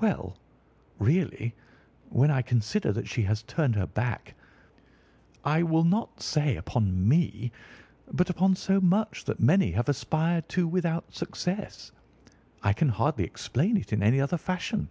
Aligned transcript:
"Well, 0.00 0.36
really, 1.00 1.52
when 2.08 2.30
I 2.30 2.42
consider 2.42 2.92
that 2.92 3.08
she 3.08 3.22
has 3.22 3.42
turned 3.42 3.74
her 3.74 3.88
back—I 3.88 5.64
will 5.64 5.82
not 5.82 6.22
say 6.22 6.54
upon 6.58 7.08
me, 7.08 7.50
but 8.12 8.30
upon 8.30 8.54
so 8.54 8.80
much 8.80 9.24
that 9.24 9.40
many 9.40 9.72
have 9.72 9.88
aspired 9.88 10.48
to 10.50 10.68
without 10.68 11.12
success—I 11.12 12.72
can 12.72 12.88
hardly 12.90 13.24
explain 13.24 13.76
it 13.76 13.92
in 13.92 14.00
any 14.00 14.20
other 14.20 14.38
fashion." 14.38 14.88